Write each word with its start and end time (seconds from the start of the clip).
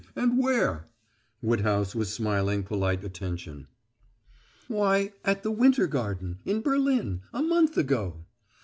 And 0.15 0.39
where?" 0.39 0.87
Woodhouse 1.43 1.93
was 1.93 2.11
smiling 2.11 2.63
polite 2.63 3.03
attention. 3.03 3.67
"Why, 4.67 5.13
at 5.23 5.43
the 5.43 5.51
Winter 5.51 5.85
Garden, 5.85 6.39
in 6.43 6.61
Berlin 6.63 7.21
a 7.31 7.43
month 7.43 7.77
ago!" 7.77 8.25